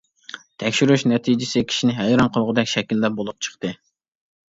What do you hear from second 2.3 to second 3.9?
قىلغۇدەك شەكىلدە بولۇپ چىقتى.